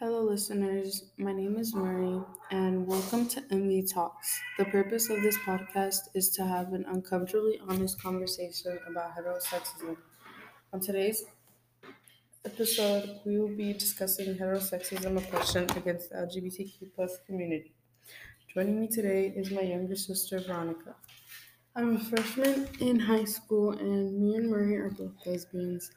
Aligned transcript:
Hello, 0.00 0.22
listeners. 0.24 1.04
My 1.16 1.32
name 1.32 1.56
is 1.56 1.74
Murray, 1.76 2.20
and 2.50 2.86
welcome 2.88 3.28
to 3.28 3.40
MV 3.42 3.92
Talks. 3.92 4.40
The 4.58 4.64
purpose 4.64 5.10
of 5.10 5.22
this 5.22 5.36
podcast 5.38 6.08
is 6.14 6.30
to 6.30 6.44
have 6.44 6.72
an 6.72 6.84
uncomfortably 6.88 7.60
honest 7.68 8.02
conversation 8.02 8.80
about 8.88 9.14
heterosexism. 9.16 9.96
On 10.72 10.80
today's 10.80 11.24
episode, 12.44 13.20
we 13.24 13.38
will 13.38 13.54
be 13.56 13.72
discussing 13.72 14.34
heterosexism 14.34 15.16
oppression 15.16 15.64
against 15.76 16.10
the 16.10 16.16
LGBTQ 16.16 16.90
plus 16.94 17.18
community. 17.26 17.72
Joining 18.54 18.80
me 18.80 18.88
today 18.88 19.32
is 19.36 19.50
my 19.50 19.62
younger 19.62 19.96
sister, 19.96 20.40
Veronica. 20.40 20.96
I'm 21.76 21.96
a 21.96 22.00
freshman 22.00 22.68
in 22.80 23.00
high 23.00 23.24
school, 23.24 23.72
and 23.72 24.20
me 24.20 24.36
and 24.36 24.50
Murray 24.50 24.76
are 24.76 24.90
both 24.90 25.14
lesbians. 25.26 25.90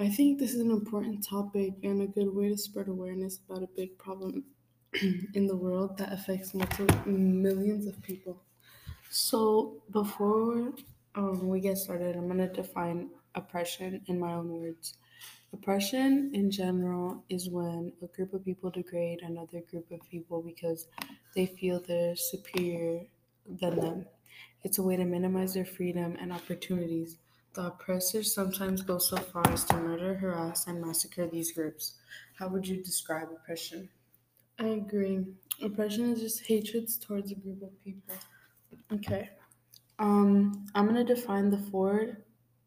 I 0.00 0.08
think 0.08 0.38
this 0.38 0.54
is 0.54 0.60
an 0.60 0.70
important 0.70 1.22
topic 1.22 1.74
and 1.82 2.00
a 2.00 2.06
good 2.06 2.34
way 2.34 2.48
to 2.48 2.56
spread 2.56 2.88
awareness 2.88 3.38
about 3.38 3.62
a 3.62 3.68
big 3.76 3.98
problem 3.98 4.46
in 5.34 5.46
the 5.46 5.54
world 5.54 5.98
that 5.98 6.10
affects 6.10 6.54
multiple 6.54 7.06
millions 7.06 7.86
of 7.86 8.00
people. 8.00 8.42
So, 9.10 9.82
before 9.90 10.72
um, 11.14 11.48
we 11.48 11.60
get 11.60 11.76
started, 11.76 12.16
I'm 12.16 12.28
going 12.28 12.38
to 12.38 12.48
define 12.48 13.10
oppression 13.34 14.02
in 14.06 14.18
my 14.18 14.32
own 14.32 14.48
words. 14.48 14.94
Oppression 15.52 16.30
in 16.32 16.50
general 16.50 17.22
is 17.28 17.50
when 17.50 17.92
a 18.00 18.06
group 18.06 18.32
of 18.32 18.42
people 18.42 18.70
degrade 18.70 19.20
another 19.20 19.60
group 19.60 19.90
of 19.90 20.00
people 20.08 20.40
because 20.40 20.88
they 21.34 21.44
feel 21.44 21.78
they're 21.78 22.16
superior 22.16 23.04
than 23.46 23.78
them. 23.78 24.06
It's 24.62 24.78
a 24.78 24.82
way 24.82 24.96
to 24.96 25.04
minimize 25.04 25.52
their 25.52 25.66
freedom 25.66 26.16
and 26.18 26.32
opportunities. 26.32 27.18
The 27.54 27.66
oppressors 27.66 28.32
sometimes 28.32 28.82
go 28.82 28.98
so 28.98 29.16
far 29.16 29.48
as 29.50 29.64
to 29.64 29.76
murder, 29.76 30.14
harass, 30.14 30.66
and 30.66 30.80
massacre 30.80 31.26
these 31.26 31.52
groups. 31.52 31.94
How 32.38 32.48
would 32.48 32.66
you 32.66 32.82
describe 32.82 33.28
oppression? 33.32 33.88
I 34.58 34.66
agree. 34.68 35.24
Oppression 35.60 36.12
is 36.12 36.20
just 36.20 36.46
hatred 36.46 36.88
towards 37.00 37.32
a 37.32 37.34
group 37.34 37.62
of 37.62 37.82
people. 37.82 38.14
Okay. 38.92 39.30
Um, 39.98 40.66
I'm 40.74 40.86
going 40.86 41.04
to 41.04 41.14
define 41.14 41.50
the 41.50 41.58
four 41.58 42.18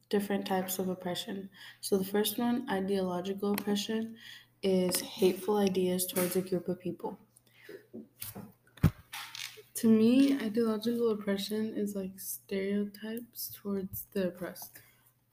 different 0.10 0.46
types 0.46 0.80
of 0.80 0.90
oppression. 0.90 1.50
So, 1.82 1.98
the 1.98 2.06
first 2.06 2.38
one, 2.38 2.68
ideological 2.70 3.54
oppression, 3.54 4.16
is 4.62 5.00
hateful 5.00 5.58
ideas 5.58 6.06
towards 6.06 6.36
a 6.36 6.42
group 6.42 6.68
of 6.68 6.80
people. 6.80 7.18
To 9.84 9.88
me, 9.88 10.34
ideological 10.40 11.12
oppression 11.12 11.76
is 11.78 11.96
like 11.96 12.20
stereotypes 12.20 13.52
towards 13.54 14.06
the 14.06 14.30
oppressed. 14.30 14.82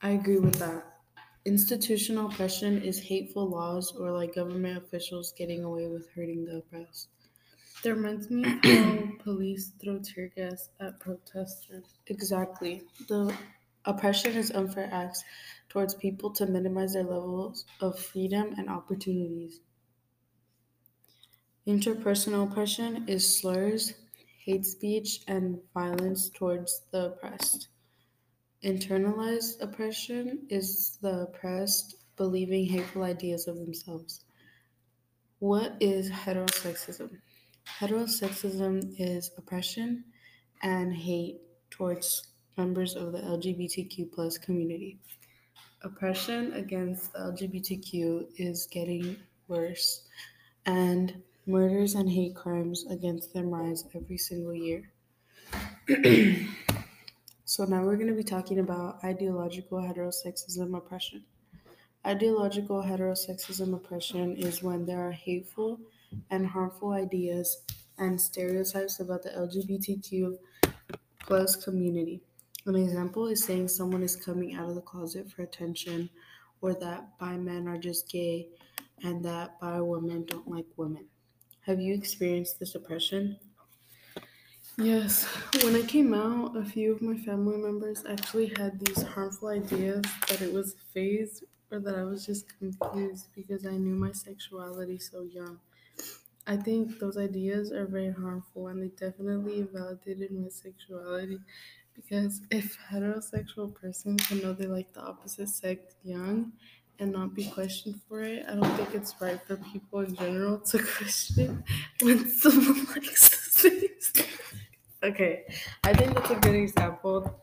I 0.01 0.09
agree 0.09 0.37
with 0.37 0.55
that. 0.55 0.99
Institutional 1.45 2.29
oppression 2.29 2.81
is 2.81 3.03
hateful 3.03 3.47
laws 3.47 3.93
or 3.95 4.11
like 4.11 4.35
government 4.35 4.77
officials 4.77 5.31
getting 5.31 5.63
away 5.63 5.87
with 5.87 6.09
hurting 6.11 6.43
the 6.43 6.57
oppressed. 6.57 7.07
That 7.83 7.95
reminds 7.95 8.29
me 8.29 8.43
of 8.45 8.65
how 8.65 9.09
police 9.19 9.71
throw 9.71 9.99
tear 9.99 10.29
gas 10.29 10.69
at 10.79 10.99
protesters. 10.99 11.99
Exactly. 12.05 12.87
The 13.07 13.35
oppression 13.85 14.33
is 14.35 14.51
unfair 14.51 14.89
acts 14.91 15.23
towards 15.69 15.95
people 15.95 16.31
to 16.33 16.45
minimize 16.45 16.93
their 16.93 17.03
levels 17.03 17.65
of 17.79 17.99
freedom 17.99 18.53
and 18.57 18.69
opportunities. 18.69 19.61
Interpersonal 21.65 22.51
oppression 22.51 23.09
is 23.09 23.39
slurs, 23.39 23.93
hate 24.43 24.65
speech, 24.65 25.21
and 25.27 25.59
violence 25.73 26.29
towards 26.29 26.81
the 26.91 27.07
oppressed. 27.07 27.67
Internalized 28.63 29.61
oppression 29.61 30.45
is 30.49 30.97
the 31.01 31.21
oppressed 31.21 31.95
believing 32.15 32.65
hateful 32.65 33.03
ideas 33.03 33.47
of 33.47 33.57
themselves. 33.57 34.23
What 35.39 35.75
is 35.79 36.09
heterosexism? 36.11 37.09
Heterosexism 37.79 38.93
is 38.99 39.31
oppression 39.37 40.03
and 40.61 40.93
hate 40.93 41.41
towards 41.71 42.27
members 42.57 42.95
of 42.95 43.11
the 43.11 43.19
LGBTQ 43.19 44.11
plus 44.11 44.37
community. 44.37 44.99
Oppression 45.83 46.53
against 46.53 47.13
the 47.13 47.19
LGBTQ 47.19 48.27
is 48.37 48.67
getting 48.67 49.17
worse, 49.47 50.07
and 50.67 51.23
Murders 51.51 51.95
and 51.95 52.09
hate 52.09 52.33
crimes 52.33 52.85
against 52.89 53.33
them 53.33 53.49
rise 53.49 53.83
every 53.93 54.17
single 54.17 54.55
year. 54.55 54.93
so, 57.43 57.65
now 57.65 57.83
we're 57.83 57.97
going 57.97 58.07
to 58.07 58.13
be 58.13 58.23
talking 58.23 58.59
about 58.59 59.03
ideological 59.03 59.79
heterosexism 59.79 60.77
oppression. 60.77 61.25
Ideological 62.07 62.83
heterosexism 62.83 63.75
oppression 63.75 64.37
is 64.37 64.63
when 64.63 64.85
there 64.85 65.05
are 65.05 65.11
hateful 65.11 65.81
and 66.29 66.47
harmful 66.47 66.93
ideas 66.93 67.63
and 67.97 68.21
stereotypes 68.21 69.01
about 69.01 69.23
the 69.23 69.31
LGBTQ 69.31 70.37
plus 71.19 71.57
community. 71.57 72.21
An 72.65 72.77
example 72.77 73.27
is 73.27 73.43
saying 73.43 73.67
someone 73.67 74.03
is 74.03 74.15
coming 74.15 74.55
out 74.55 74.69
of 74.69 74.75
the 74.75 74.81
closet 74.81 75.29
for 75.29 75.41
attention, 75.41 76.11
or 76.61 76.73
that 76.75 77.17
bi 77.19 77.35
men 77.35 77.67
are 77.67 77.77
just 77.77 78.09
gay, 78.09 78.47
and 79.03 79.25
that 79.25 79.59
bi 79.59 79.81
women 79.81 80.23
don't 80.23 80.47
like 80.47 80.67
women. 80.77 81.10
Have 81.61 81.81
you 81.81 81.93
experienced 81.95 82.59
this 82.59 82.75
oppression? 82.75 83.39
Yes. 84.77 85.25
When 85.63 85.75
I 85.75 85.85
came 85.85 86.13
out, 86.13 86.55
a 86.57 86.65
few 86.65 86.91
of 86.93 87.01
my 87.01 87.17
family 87.17 87.57
members 87.57 88.05
actually 88.05 88.47
had 88.57 88.79
these 88.79 89.01
harmful 89.01 89.49
ideas 89.49 90.01
that 90.27 90.41
it 90.41 90.51
was 90.53 90.73
a 90.73 90.77
phase 90.77 91.43
or 91.69 91.79
that 91.79 91.95
I 91.95 92.03
was 92.03 92.25
just 92.25 92.57
confused 92.57 93.27
because 93.35 93.65
I 93.65 93.77
knew 93.77 93.95
my 93.95 94.11
sexuality 94.11 94.97
so 94.97 95.21
young. 95.23 95.59
I 96.47 96.57
think 96.57 96.99
those 96.99 97.17
ideas 97.17 97.71
are 97.71 97.85
very 97.87 98.11
harmful 98.11 98.67
and 98.69 98.81
they 98.83 98.89
definitely 98.89 99.59
invalidated 99.59 100.31
my 100.31 100.49
sexuality 100.49 101.39
because 101.93 102.41
if 102.51 102.77
heterosexual 102.79 103.73
person 103.75 104.17
can 104.17 104.39
know 104.39 104.53
they 104.53 104.67
like 104.67 104.93
the 104.93 105.01
opposite 105.01 105.49
sex 105.49 105.95
young 106.03 106.53
and 107.01 107.11
not 107.11 107.33
be 107.33 107.45
questioned 107.45 107.99
for 108.07 108.21
it. 108.21 108.45
I 108.47 108.53
don't 108.53 108.77
think 108.77 108.93
it's 108.93 109.15
right 109.19 109.41
for 109.41 109.57
people 109.57 110.01
in 110.01 110.15
general 110.15 110.59
to 110.59 110.79
question 110.97 111.63
when 112.01 112.29
someone 112.29 112.85
likes 112.95 113.57
things. 113.59 114.13
okay, 115.03 115.43
I 115.83 115.93
think 115.93 116.13
that's 116.13 116.29
a 116.29 116.35
good 116.35 116.55
example. 116.55 117.41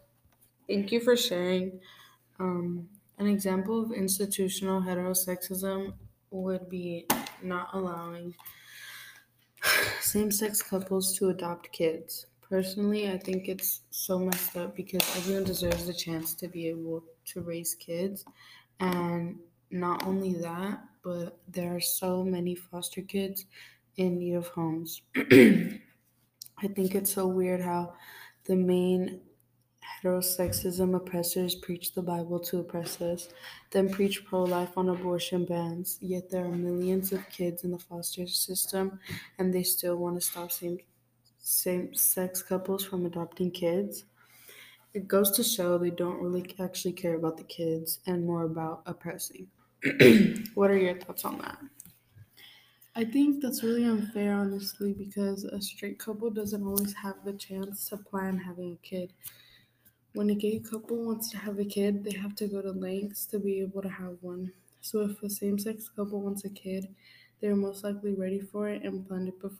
Thank 0.68 0.92
you 0.92 1.00
for 1.00 1.16
sharing. 1.16 1.80
Um, 2.38 2.88
an 3.18 3.26
example 3.26 3.82
of 3.82 3.90
institutional 3.90 4.80
heterosexism 4.80 5.92
would 6.30 6.68
be 6.68 7.06
not 7.42 7.70
allowing 7.72 8.34
same 10.00 10.30
sex 10.30 10.62
couples 10.62 11.18
to 11.18 11.30
adopt 11.30 11.72
kids. 11.72 12.26
Personally, 12.48 13.10
I 13.10 13.18
think 13.18 13.48
it's 13.48 13.82
so 13.90 14.20
messed 14.20 14.56
up 14.56 14.76
because 14.76 15.02
everyone 15.16 15.44
deserves 15.44 15.86
the 15.86 15.92
chance 15.92 16.32
to 16.34 16.48
be 16.48 16.68
able 16.68 17.04
to 17.26 17.42
raise 17.42 17.74
kids. 17.74 18.24
And 18.80 19.40
not 19.70 20.06
only 20.06 20.34
that, 20.34 20.82
but 21.02 21.38
there 21.48 21.74
are 21.74 21.80
so 21.80 22.24
many 22.24 22.54
foster 22.54 23.02
kids 23.02 23.46
in 23.96 24.18
need 24.18 24.34
of 24.34 24.48
homes. 24.48 25.02
I 25.16 26.66
think 26.74 26.94
it's 26.94 27.12
so 27.12 27.26
weird 27.26 27.60
how 27.60 27.94
the 28.44 28.56
main 28.56 29.20
heterosexism 30.02 30.94
oppressors 30.94 31.54
preach 31.54 31.94
the 31.94 32.02
Bible 32.02 32.40
to 32.40 32.58
oppress 32.60 33.00
us, 33.00 33.28
then 33.70 33.88
preach 33.88 34.24
pro 34.24 34.42
life 34.44 34.76
on 34.76 34.88
abortion 34.88 35.44
bans, 35.44 35.98
yet 36.00 36.30
there 36.30 36.44
are 36.44 36.50
millions 36.50 37.12
of 37.12 37.28
kids 37.30 37.64
in 37.64 37.70
the 37.70 37.78
foster 37.78 38.26
system 38.26 38.98
and 39.38 39.52
they 39.52 39.62
still 39.62 39.96
want 39.96 40.16
to 40.16 40.20
stop 40.20 40.52
same 40.52 40.78
same 41.40 41.94
sex 41.94 42.42
couples 42.42 42.84
from 42.84 43.06
adopting 43.06 43.50
kids. 43.50 44.04
It 44.94 45.08
goes 45.08 45.30
to 45.32 45.42
show 45.42 45.78
they 45.78 45.90
don't 45.90 46.20
really 46.22 46.54
actually 46.58 46.92
care 46.92 47.14
about 47.14 47.36
the 47.38 47.44
kids 47.44 48.00
and 48.06 48.26
more 48.26 48.42
about 48.44 48.82
oppressing. 48.86 49.50
what 50.54 50.70
are 50.70 50.76
your 50.76 50.98
thoughts 51.00 51.24
on 51.24 51.38
that? 51.38 51.58
I 52.94 53.06
think 53.06 53.40
that's 53.40 53.62
really 53.62 53.84
unfair, 53.84 54.34
honestly, 54.34 54.92
because 54.92 55.42
a 55.44 55.58
straight 55.62 55.98
couple 55.98 56.28
doesn't 56.30 56.62
always 56.66 56.92
have 56.96 57.24
the 57.24 57.32
chance 57.32 57.88
to 57.88 57.96
plan 57.96 58.36
having 58.36 58.72
a 58.74 58.76
kid. 58.76 59.14
When 60.12 60.28
a 60.28 60.34
gay 60.34 60.58
couple 60.60 61.02
wants 61.02 61.30
to 61.30 61.38
have 61.38 61.58
a 61.58 61.64
kid, 61.64 62.04
they 62.04 62.12
have 62.12 62.34
to 62.36 62.46
go 62.46 62.60
to 62.60 62.72
lengths 62.72 63.24
to 63.28 63.38
be 63.38 63.60
able 63.62 63.80
to 63.80 63.88
have 63.88 64.22
one. 64.22 64.52
So, 64.82 65.00
if 65.00 65.22
a 65.22 65.30
same 65.30 65.58
sex 65.58 65.88
couple 65.88 66.20
wants 66.20 66.44
a 66.44 66.50
kid, 66.50 66.94
they're 67.40 67.56
most 67.56 67.82
likely 67.84 68.12
ready 68.14 68.38
for 68.40 68.68
it 68.68 68.82
and 68.82 69.06
planned 69.08 69.28
it 69.28 69.40
bef- 69.40 69.58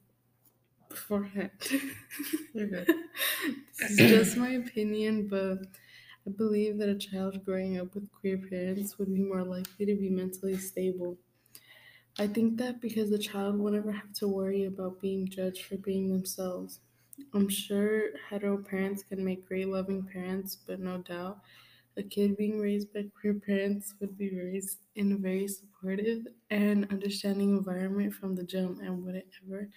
beforehand. 0.88 1.50
this 2.55 2.88
is 3.81 3.96
just 3.99 4.37
my 4.37 4.50
opinion, 4.50 5.29
but 5.29 5.58
I 6.26 6.31
believe 6.31 6.79
that 6.79 6.88
a 6.88 6.99
child 6.99 7.44
growing 7.44 7.79
up 7.79 7.94
with 7.94 8.11
queer 8.12 8.38
parents 8.38 8.99
would 8.99 9.12
be 9.12 9.20
more 9.23 9.44
likely 9.44 9.87
to 9.87 9.94
be 9.96 10.11
mentally 10.11 10.56
stable. 10.58 11.19
I 12.19 12.26
think 12.26 12.58
that 12.58 12.81
because 12.81 13.11
the 13.11 13.19
child 13.19 13.58
will 13.58 13.73
never 13.73 13.93
have 13.93 14.12
to 14.14 14.29
worry 14.29 14.64
about 14.64 15.00
being 15.00 15.29
judged 15.29 15.64
for 15.64 15.76
being 15.79 16.11
themselves. 16.11 16.81
I'm 17.32 17.49
sure 17.49 18.11
hetero 18.29 18.62
parents 18.62 19.02
can 19.02 19.25
make 19.25 19.46
great 19.46 19.69
loving 19.69 20.02
parents, 20.05 20.56
but 20.56 20.81
no 20.81 20.99
doubt 20.99 21.41
a 21.96 22.02
kid 22.02 22.37
being 22.37 22.61
raised 22.61 22.93
by 22.93 23.05
queer 23.20 23.34
parents 23.34 23.94
would 24.00 24.17
be 24.17 24.31
raised 24.34 24.79
in 24.94 25.12
a 25.12 25.17
very 25.17 25.49
supportive 25.49 26.26
and 26.50 26.91
understanding 26.91 27.50
environment 27.56 28.14
from 28.14 28.37
the 28.37 28.44
jump 28.44 28.81
and 28.81 29.05
wouldn't 29.05 29.26
ever 29.46 29.69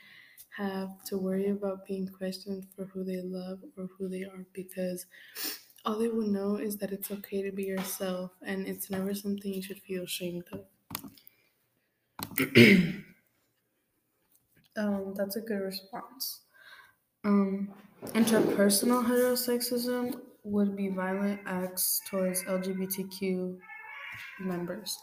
have 0.57 1.03
to 1.05 1.17
worry 1.17 1.49
about 1.49 1.85
being 1.85 2.07
questioned 2.07 2.67
for 2.75 2.85
who 2.85 3.03
they 3.03 3.21
love 3.21 3.61
or 3.77 3.87
who 3.97 4.09
they 4.09 4.23
are 4.23 4.45
because 4.53 5.05
all 5.85 5.97
they 5.97 6.09
would 6.09 6.27
know 6.27 6.57
is 6.57 6.77
that 6.77 6.91
it's 6.91 7.11
okay 7.11 7.41
to 7.41 7.51
be 7.51 7.63
yourself 7.63 8.31
and 8.41 8.67
it's 8.67 8.89
never 8.89 9.13
something 9.13 9.53
you 9.53 9.61
should 9.61 9.81
feel 9.81 10.03
ashamed 10.03 10.45
of. 10.51 10.65
um, 14.77 15.13
that's 15.15 15.35
a 15.35 15.41
good 15.41 15.61
response. 15.61 16.41
Um, 17.23 17.73
interpersonal 18.07 19.05
heterosexism 19.05 20.21
would 20.43 20.75
be 20.75 20.89
violent 20.89 21.41
acts 21.45 22.01
towards 22.09 22.43
LGBTQ 22.43 23.59
members, 24.39 24.97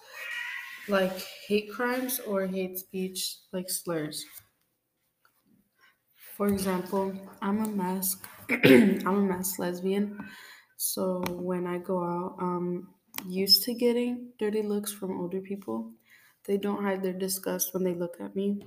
like 0.88 1.18
hate 1.46 1.70
crimes 1.72 2.20
or 2.20 2.46
hate 2.46 2.78
speech, 2.78 3.36
like 3.52 3.70
slurs. 3.70 4.24
For 6.38 6.46
example, 6.46 7.12
I'm 7.42 7.58
a 7.64 7.68
masc. 7.68 8.24
I'm 8.48 9.06
a 9.06 9.22
masc 9.22 9.58
lesbian, 9.58 10.30
so 10.76 11.20
when 11.28 11.66
I 11.66 11.78
go 11.78 11.98
out, 12.02 12.36
I'm 12.38 12.94
used 13.26 13.64
to 13.64 13.74
getting 13.74 14.34
dirty 14.38 14.62
looks 14.62 14.92
from 14.92 15.20
older 15.20 15.40
people. 15.40 15.92
They 16.44 16.56
don't 16.56 16.84
hide 16.84 17.02
their 17.02 17.12
disgust 17.12 17.74
when 17.74 17.82
they 17.82 17.92
look 17.92 18.20
at 18.20 18.36
me. 18.36 18.62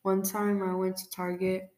One 0.00 0.22
time 0.22 0.62
I 0.62 0.74
went 0.74 0.96
to 0.96 1.10
Target 1.10 1.70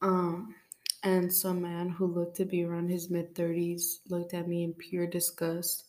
um, 0.00 0.54
and 1.02 1.30
some 1.30 1.60
man 1.60 1.90
who 1.90 2.06
looked 2.06 2.36
to 2.36 2.46
be 2.46 2.64
around 2.64 2.88
his 2.88 3.10
mid 3.10 3.34
30s 3.34 4.08
looked 4.08 4.32
at 4.32 4.48
me 4.48 4.64
in 4.64 4.72
pure 4.72 5.06
disgust, 5.06 5.84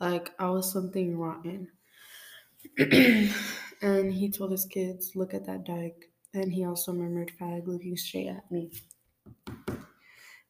like 0.00 0.32
I 0.38 0.48
was 0.48 0.72
something 0.72 1.18
rotten. 1.18 1.72
and 2.78 4.12
he 4.14 4.30
told 4.30 4.52
his 4.52 4.64
kids, 4.64 5.12
Look 5.14 5.34
at 5.34 5.44
that 5.44 5.64
dyke. 5.64 6.10
And 6.36 6.52
he 6.52 6.66
also 6.66 6.92
murmured 6.92 7.32
fag, 7.40 7.66
looking 7.66 7.96
straight 7.96 8.28
at 8.28 8.50
me. 8.50 8.70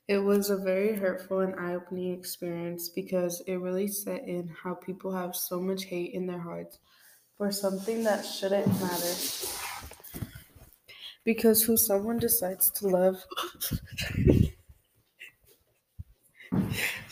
It 0.09 0.19
was 0.19 0.51
a 0.51 0.57
very 0.57 0.97
hurtful 0.97 1.39
and 1.41 1.55
eye 1.55 1.75
opening 1.75 2.13
experience 2.13 2.89
because 2.89 3.41
it 3.47 3.55
really 3.55 3.87
set 3.87 4.27
in 4.27 4.49
how 4.49 4.75
people 4.75 5.13
have 5.13 5.37
so 5.37 5.61
much 5.61 5.85
hate 5.85 6.13
in 6.13 6.27
their 6.27 6.41
hearts 6.41 6.81
for 7.39 7.53
something 7.53 8.03
that 8.03 8.27
shouldn't 8.27 8.67
matter. 8.81 9.15
Because 11.23 11.63
who 11.63 11.77
someone 11.77 12.19
decides 12.19 12.69
to 12.73 12.89
love 12.89 13.25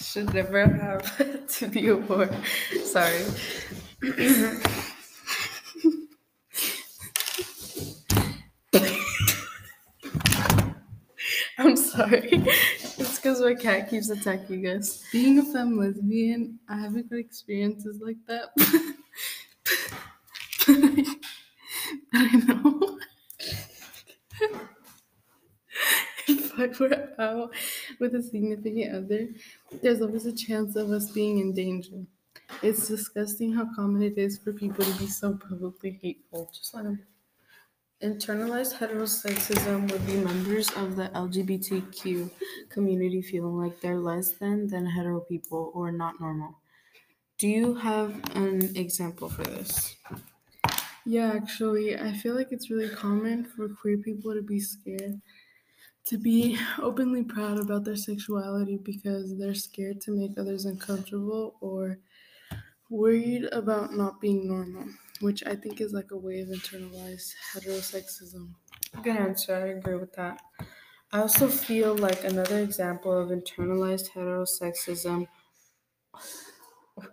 should 0.00 0.34
never 0.34 0.66
have 0.66 1.46
to 1.58 1.68
be 1.68 1.86
a 1.86 1.96
war. 1.96 2.28
Sorry. 2.82 3.24
I'm 11.74 11.82
sorry. 11.82 12.30
It's 12.96 13.16
because 13.16 13.40
my 13.40 13.54
cat 13.54 13.90
keeps 13.90 14.08
attacking 14.08 14.68
us. 14.68 15.02
Being 15.10 15.40
a 15.40 15.42
femme 15.42 15.76
lesbian, 15.76 16.60
I 16.68 16.76
haven't 16.76 17.10
got 17.10 17.18
experiences 17.18 18.00
like 18.00 18.18
that. 18.28 18.50
but 18.56 18.68
I 22.12 22.36
know 22.36 22.98
if 26.28 26.52
I 26.56 26.66
were 26.78 27.08
out 27.18 27.52
with 27.98 28.14
a 28.14 28.22
significant 28.22 28.94
other, 28.94 29.28
there's 29.82 30.00
always 30.00 30.26
a 30.26 30.32
chance 30.32 30.76
of 30.76 30.92
us 30.92 31.10
being 31.10 31.40
in 31.40 31.52
danger. 31.54 32.04
It's 32.62 32.86
disgusting 32.86 33.52
how 33.52 33.66
common 33.74 34.04
it 34.04 34.16
is 34.16 34.38
for 34.38 34.52
people 34.52 34.84
to 34.84 34.98
be 35.00 35.08
so 35.08 35.34
publicly 35.34 35.98
hateful. 36.00 36.48
Just 36.54 36.72
let 36.72 36.84
them. 36.84 37.04
Internalized 38.04 38.74
heterosexism 38.78 39.90
would 39.90 40.06
be 40.06 40.16
members 40.16 40.70
of 40.76 40.94
the 40.94 41.08
LGBTQ 41.08 42.30
community 42.68 43.20
feeling 43.20 43.56
like 43.56 43.80
they're 43.80 43.98
less 43.98 44.32
than 44.34 44.68
than 44.68 44.86
hetero 44.86 45.20
people 45.22 45.72
or 45.74 45.90
not 45.90 46.20
normal. 46.20 46.60
Do 47.38 47.48
you 47.48 47.74
have 47.76 48.10
an 48.36 48.76
example 48.76 49.28
for 49.30 49.44
this? 49.44 49.96
Yeah, 51.04 51.32
actually, 51.34 51.96
I 51.98 52.12
feel 52.12 52.34
like 52.34 52.48
it's 52.50 52.70
really 52.70 52.88
common 52.94 53.44
for 53.44 53.68
queer 53.68 53.98
people 53.98 54.34
to 54.34 54.42
be 54.42 54.60
scared 54.60 55.20
to 56.06 56.18
be 56.18 56.58
openly 56.80 57.24
proud 57.24 57.58
about 57.58 57.84
their 57.84 57.96
sexuality 57.96 58.78
because 58.78 59.38
they're 59.38 59.54
scared 59.54 60.00
to 60.02 60.12
make 60.12 60.38
others 60.38 60.64
uncomfortable 60.66 61.56
or 61.60 62.00
worried 62.90 63.44
about 63.52 63.94
not 63.94 64.20
being 64.20 64.48
normal 64.48 64.88
which 65.24 65.42
I 65.44 65.56
think 65.56 65.80
is 65.80 65.92
like 65.92 66.10
a 66.12 66.16
way 66.18 66.40
of 66.40 66.48
internalized 66.48 67.34
heterosexism. 67.54 68.54
Good 69.02 69.16
answer. 69.16 69.54
I 69.54 69.66
agree 69.78 69.94
with 69.94 70.14
that. 70.14 70.40
I 71.12 71.20
also 71.20 71.48
feel 71.48 71.96
like 71.96 72.24
another 72.24 72.58
example 72.60 73.12
of 73.12 73.28
internalized 73.30 74.10
heterosexism 74.10 75.28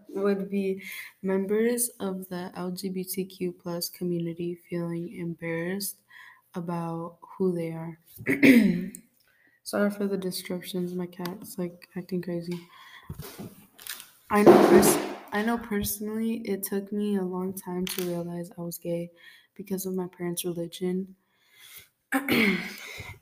would 0.09 0.49
be 0.49 0.83
members 1.21 1.89
of 1.99 2.29
the 2.29 2.51
LGBTQ 2.55 3.51
plus 3.51 3.89
community 3.89 4.55
feeling 4.55 5.13
embarrassed 5.15 5.97
about 6.53 7.19
who 7.37 7.53
they 7.53 7.71
are. 7.71 7.99
Sorry 9.63 9.89
for 9.91 10.07
the 10.07 10.17
disruptions. 10.17 10.93
My 10.93 11.07
cat's 11.07 11.57
like 11.57 11.89
acting 11.95 12.21
crazy. 12.21 12.67
I 14.29 14.43
know 14.43 14.57
pers- 14.69 15.20
I 15.31 15.43
know 15.43 15.57
personally 15.57 16.41
it 16.47 16.63
took 16.63 16.91
me 16.91 17.15
a 17.15 17.23
long 17.23 17.53
time 17.53 17.85
to 17.85 18.05
realize 18.05 18.51
I 18.57 18.61
was 18.61 18.77
gay 18.77 19.11
because 19.55 19.85
of 19.85 19.93
my 19.95 20.07
parents' 20.07 20.45
religion. 20.45 21.15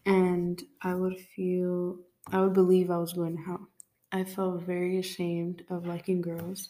and 0.06 0.64
I 0.82 0.96
would 0.96 1.20
feel 1.20 2.00
I 2.28 2.42
would 2.42 2.54
believe 2.54 2.92
I 2.92 2.98
was 2.98 3.14
going 3.14 3.38
to 3.38 3.44
hell. 3.44 3.68
I 4.12 4.24
felt 4.24 4.64
very 4.64 4.98
ashamed 4.98 5.66
of 5.70 5.86
liking 5.86 6.22
girls 6.22 6.70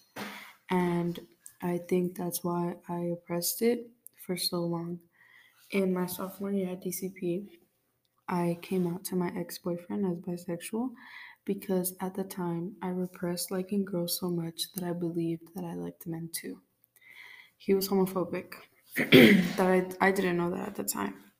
and 0.69 1.19
I 1.61 1.79
think 1.79 2.17
that's 2.17 2.43
why 2.43 2.77
I 2.87 2.99
oppressed 3.17 3.61
it 3.61 3.91
for 4.25 4.37
so 4.37 4.61
long. 4.61 5.01
In 5.71 5.93
my 5.93 6.05
sophomore 6.05 6.51
year 6.51 6.71
at 6.71 6.81
DCP, 6.81 7.59
I 8.27 8.59
came 8.61 8.87
out 8.87 9.03
to 9.05 9.15
my 9.15 9.31
ex 9.35 9.57
boyfriend 9.57 10.05
as 10.05 10.19
bisexual 10.19 10.93
because 11.45 11.95
at 12.01 12.15
the 12.15 12.23
time 12.23 12.77
I 12.81 12.89
repressed 12.89 13.51
liking 13.51 13.85
girls 13.85 14.19
so 14.19 14.29
much 14.29 14.71
that 14.73 14.83
I 14.83 14.93
believed 14.93 15.55
that 15.55 15.65
I 15.65 15.73
liked 15.75 16.07
men 16.07 16.29
too. 16.33 16.61
He 17.57 17.73
was 17.75 17.89
homophobic. 17.89 18.53
that 18.95 19.95
I, 20.01 20.07
I 20.07 20.11
didn't 20.11 20.37
know 20.37 20.49
that 20.51 20.69
at 20.69 20.75
the 20.75 20.83
time. 20.83 21.31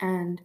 And 0.00 0.42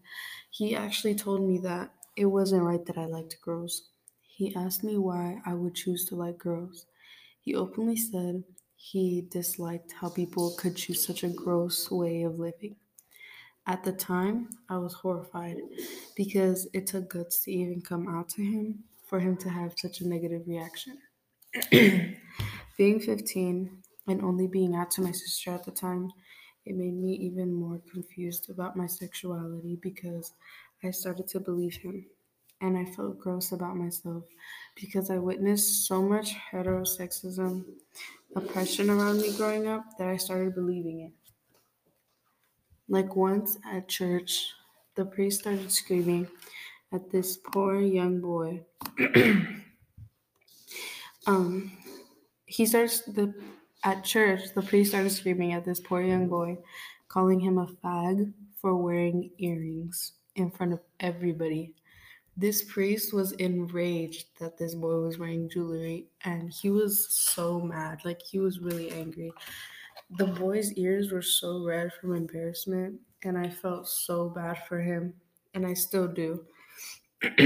he 0.49 0.75
actually 0.75 1.15
told 1.15 1.41
me 1.47 1.57
that 1.59 1.93
it 2.17 2.25
wasn't 2.25 2.63
right 2.63 2.85
that 2.85 2.97
I 2.97 3.05
liked 3.05 3.39
girls. 3.41 3.89
He 4.21 4.53
asked 4.55 4.83
me 4.83 4.97
why 4.97 5.41
I 5.45 5.53
would 5.53 5.75
choose 5.75 6.05
to 6.05 6.15
like 6.15 6.37
girls. 6.37 6.85
He 7.39 7.55
openly 7.55 7.95
said 7.97 8.43
he 8.75 9.21
disliked 9.21 9.93
how 9.93 10.09
people 10.09 10.55
could 10.57 10.75
choose 10.77 11.05
such 11.05 11.23
a 11.23 11.29
gross 11.29 11.89
way 11.91 12.23
of 12.23 12.39
living. 12.39 12.77
At 13.67 13.83
the 13.83 13.93
time, 13.93 14.49
I 14.69 14.77
was 14.77 14.93
horrified 14.93 15.57
because 16.15 16.67
it 16.73 16.87
took 16.87 17.09
guts 17.09 17.43
to 17.43 17.51
even 17.51 17.81
come 17.81 18.07
out 18.07 18.29
to 18.29 18.43
him 18.43 18.83
for 19.05 19.19
him 19.19 19.37
to 19.37 19.49
have 19.49 19.73
such 19.77 20.01
a 20.01 20.07
negative 20.07 20.47
reaction. 20.47 21.01
being 21.71 22.99
15 22.99 23.83
and 24.07 24.21
only 24.23 24.47
being 24.47 24.75
out 24.75 24.91
to 24.91 25.01
my 25.01 25.11
sister 25.11 25.51
at 25.51 25.65
the 25.65 25.71
time, 25.71 26.11
it 26.65 26.75
made 26.75 26.93
me 26.93 27.13
even 27.13 27.53
more 27.53 27.81
confused 27.91 28.49
about 28.49 28.75
my 28.75 28.87
sexuality 28.87 29.77
because 29.81 30.33
I 30.83 30.91
started 30.91 31.27
to 31.29 31.39
believe 31.39 31.75
him. 31.77 32.07
And 32.59 32.77
I 32.77 32.85
felt 32.85 33.17
gross 33.19 33.51
about 33.51 33.75
myself 33.75 34.25
because 34.75 35.09
I 35.09 35.17
witnessed 35.17 35.87
so 35.87 36.01
much 36.03 36.33
heterosexism 36.35 37.65
oppression 38.35 38.89
around 38.89 39.21
me 39.21 39.35
growing 39.35 39.67
up 39.67 39.97
that 39.97 40.07
I 40.07 40.17
started 40.17 40.53
believing 40.53 41.01
it. 41.01 41.13
Like 42.87 43.15
once 43.15 43.57
at 43.65 43.87
church, 43.87 44.51
the 44.95 45.05
priest 45.05 45.41
started 45.41 45.71
screaming 45.71 46.27
at 46.91 47.09
this 47.11 47.37
poor 47.37 47.79
young 47.79 48.19
boy. 48.19 48.65
um, 51.27 51.71
he 52.45 52.65
starts 52.65 53.01
the 53.01 53.33
at 53.83 54.03
church. 54.03 54.53
The 54.53 54.61
priest 54.61 54.91
started 54.91 55.11
screaming 55.11 55.53
at 55.53 55.65
this 55.65 55.79
poor 55.79 56.01
young 56.01 56.27
boy, 56.27 56.57
calling 57.07 57.39
him 57.39 57.57
a 57.57 57.67
fag 57.67 58.33
for 58.59 58.75
wearing 58.75 59.31
earrings 59.37 60.13
in 60.35 60.51
front 60.51 60.73
of 60.73 60.79
everybody. 60.99 61.73
This 62.37 62.63
priest 62.63 63.13
was 63.13 63.33
enraged 63.33 64.27
that 64.39 64.57
this 64.57 64.73
boy 64.73 64.99
was 65.01 65.17
wearing 65.17 65.49
jewelry, 65.49 66.07
and 66.23 66.51
he 66.51 66.69
was 66.69 67.07
so 67.09 67.59
mad. 67.59 68.01
Like 68.05 68.21
he 68.21 68.39
was 68.39 68.59
really 68.59 68.91
angry. 68.91 69.31
The 70.17 70.27
boy's 70.27 70.73
ears 70.73 71.11
were 71.11 71.21
so 71.21 71.63
red 71.63 71.91
from 71.93 72.15
embarrassment, 72.15 72.99
and 73.23 73.37
I 73.37 73.49
felt 73.49 73.87
so 73.87 74.29
bad 74.29 74.61
for 74.67 74.81
him, 74.81 75.13
and 75.53 75.65
I 75.65 75.73
still 75.73 76.07
do. 76.07 76.45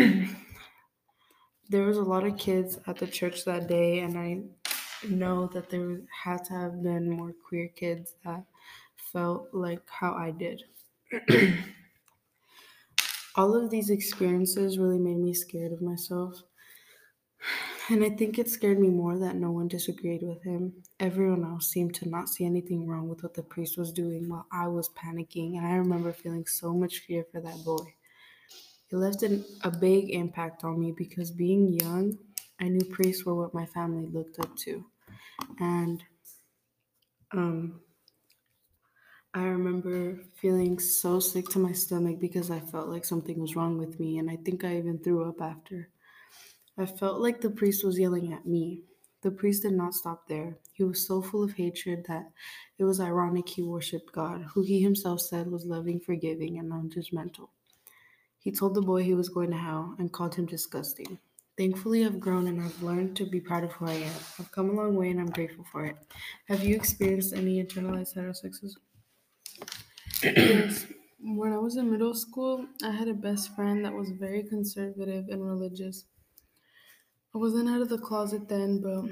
there 1.70 1.84
was 1.84 1.98
a 1.98 2.04
lot 2.04 2.26
of 2.26 2.38
kids 2.38 2.80
at 2.88 2.98
the 2.98 3.06
church 3.06 3.46
that 3.46 3.68
day, 3.68 4.00
and 4.00 4.18
I 4.18 4.42
know 5.08 5.48
that 5.54 5.70
there 5.70 6.02
had 6.24 6.44
to 6.46 6.54
have 6.54 6.82
been 6.82 7.10
more 7.10 7.34
queer 7.48 7.68
kids 7.68 8.16
that 8.24 8.44
felt 9.12 9.50
like 9.54 9.82
how 9.88 10.14
I 10.16 10.32
did. 10.32 10.64
All 13.36 13.54
of 13.56 13.70
these 13.70 13.92
experiences 13.92 14.80
really 14.80 15.00
made 15.00 15.18
me 15.18 15.34
scared 15.34 15.72
of 15.72 15.82
myself. 15.82 16.42
And 17.90 18.04
I 18.04 18.10
think 18.10 18.38
it 18.38 18.50
scared 18.50 18.80
me 18.80 18.90
more 18.90 19.18
that 19.20 19.36
no 19.36 19.52
one 19.52 19.68
disagreed 19.68 20.24
with 20.24 20.44
him. 20.44 20.84
Everyone 21.00 21.44
else 21.46 21.70
seemed 21.70 21.94
to 21.96 22.10
not 22.10 22.30
see 22.30 22.46
anything 22.46 22.86
wrong 22.88 23.08
with 23.08 23.24
what 23.24 23.34
the 23.36 23.44
priest 23.44 23.78
was 23.78 23.92
doing 23.94 24.28
while 24.28 24.48
I 24.52 24.68
was 24.68 24.90
panicking, 24.90 25.56
and 25.58 25.66
I 25.66 25.76
remember 25.76 26.12
feeling 26.12 26.46
so 26.48 26.74
much 26.74 27.00
fear 27.00 27.26
for 27.32 27.42
that 27.42 27.64
boy. 27.64 27.94
It 28.90 28.96
left 28.96 29.24
an, 29.24 29.46
a 29.64 29.72
big 29.72 30.10
impact 30.12 30.64
on 30.64 30.80
me 30.80 30.92
because 30.92 31.32
being 31.32 31.68
young, 31.74 32.18
I 32.60 32.70
knew 32.70 32.86
priests 32.86 33.26
were 33.26 33.36
what 33.36 33.54
my 33.54 33.66
family 33.68 34.08
looked 34.08 34.40
up 34.40 34.56
to. 34.58 34.86
And 35.60 36.04
um, 37.32 37.82
I 39.36 39.44
remember 39.44 40.24
feeling 40.34 40.80
so 40.80 41.20
sick 41.20 41.48
to 41.50 41.60
my 41.60 41.74
stomach 41.74 42.20
because 42.20 42.50
I 42.50 42.60
felt 42.60 42.90
like 42.90 43.06
something 43.06 43.40
was 43.40 43.56
wrong 43.56 43.78
with 43.78 44.00
me, 44.00 44.18
and 44.18 44.32
I 44.32 44.38
think 44.38 44.64
I 44.64 44.78
even 44.78 44.98
threw 44.98 45.30
up 45.30 45.42
after. 45.42 45.90
I 46.78 46.86
felt 46.86 47.22
like 47.22 47.42
the 47.42 47.50
priest 47.50 47.86
was 47.86 48.00
yelling 48.00 48.34
at 48.34 48.46
me. 48.46 48.82
The 49.22 49.32
priest 49.32 49.64
did 49.64 49.74
not 49.74 49.94
stop 49.94 50.28
there. 50.28 50.58
He 50.74 50.84
was 50.84 51.08
so 51.08 51.22
full 51.22 51.44
of 51.44 51.54
hatred 51.54 52.06
that 52.08 52.32
it 52.78 52.84
was 52.84 53.00
ironic 53.00 53.50
he 53.50 53.64
worshipped 53.64 54.12
God, 54.12 54.44
who 54.54 54.62
he 54.62 54.82
himself 54.82 55.22
said 55.22 55.50
was 55.50 55.66
loving, 55.66 56.00
forgiving, 56.00 56.60
and 56.60 56.70
non 56.70 56.90
judgmental. 56.90 57.50
He 58.38 58.52
told 58.52 58.76
the 58.76 58.82
boy 58.82 59.04
he 59.04 59.16
was 59.16 59.30
going 59.30 59.52
to 59.52 59.58
hell 59.58 59.96
and 59.98 60.12
called 60.12 60.36
him 60.36 60.46
disgusting. 60.46 61.18
Thankfully, 61.58 62.06
I've 62.06 62.20
grown 62.20 62.48
and 62.48 62.62
I've 62.62 62.84
learned 62.84 63.16
to 63.16 63.26
be 63.26 63.40
proud 63.40 63.64
of 63.64 63.72
who 63.72 63.88
I 63.88 63.94
am. 63.94 64.20
I've 64.38 64.52
come 64.52 64.70
a 64.70 64.74
long 64.74 64.96
way 64.96 65.10
and 65.10 65.22
I'm 65.22 65.32
grateful 65.32 65.66
for 65.72 65.86
it. 65.86 65.96
Have 66.50 66.64
you 66.64 66.76
experienced 66.76 67.34
any 67.34 67.64
internalized 67.64 68.16
heterosexism? 68.16 68.76
yes. 70.22 70.86
When 71.22 71.54
I 71.54 71.58
was 71.58 71.78
in 71.78 71.90
middle 71.90 72.14
school, 72.14 72.68
I 72.84 72.92
had 72.92 73.08
a 73.08 73.14
best 73.14 73.56
friend 73.56 73.84
that 73.86 73.94
was 73.94 74.12
very 74.12 74.44
conservative 74.44 75.30
and 75.30 75.44
religious. 75.44 76.04
I 77.36 77.38
wasn't 77.38 77.70
out 77.70 77.82
of 77.84 77.90
the 77.90 78.00
closet 78.00 78.48
then, 78.50 78.82
but 78.82 79.06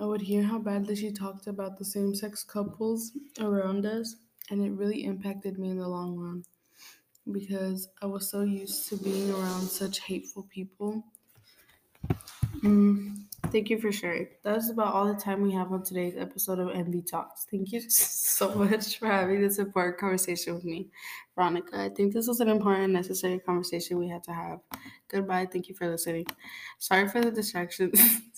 I 0.00 0.06
would 0.06 0.22
hear 0.22 0.44
how 0.44 0.58
badly 0.58 0.96
she 0.96 1.12
talked 1.12 1.46
about 1.46 1.76
the 1.76 1.84
same 1.84 2.14
sex 2.14 2.42
couples 2.42 3.12
around 3.38 3.84
us, 3.84 4.16
and 4.48 4.62
it 4.64 4.70
really 4.70 5.04
impacted 5.04 5.58
me 5.58 5.68
in 5.68 5.76
the 5.76 5.88
long 5.88 6.16
run 6.16 6.44
because 7.32 7.88
I 8.02 8.06
was 8.06 8.30
so 8.30 8.42
used 8.42 8.88
to 8.90 8.96
being 8.98 9.30
around 9.30 9.68
such 9.68 10.00
hateful 10.00 10.44
people. 10.44 11.04
Mm, 12.62 13.25
thank 13.46 13.70
you 13.70 13.78
for 13.78 13.92
sharing. 13.92 14.28
That's 14.42 14.70
about 14.70 14.94
all 14.94 15.06
the 15.06 15.20
time 15.20 15.42
we 15.42 15.52
have 15.52 15.72
on 15.72 15.82
today's 15.82 16.14
episode 16.16 16.58
of 16.58 16.68
MV 16.68 17.10
Talks. 17.10 17.46
Thank 17.50 17.72
you 17.72 17.80
so 17.88 18.54
much 18.54 18.98
for 18.98 19.06
having 19.06 19.40
this 19.40 19.58
important 19.58 19.98
conversation 19.98 20.54
with 20.54 20.64
me, 20.64 20.88
Veronica. 21.34 21.80
I 21.80 21.88
think 21.90 22.12
this 22.12 22.28
was 22.28 22.40
an 22.40 22.48
important, 22.48 22.92
necessary 22.92 23.38
conversation 23.38 23.98
we 23.98 24.08
had 24.08 24.24
to 24.24 24.32
have. 24.32 24.60
Goodbye. 25.08 25.46
Thank 25.50 25.68
you 25.68 25.74
for 25.74 25.88
listening. 25.88 26.26
Sorry 26.78 27.08
for 27.08 27.20
the 27.20 27.30
distractions. 27.30 28.00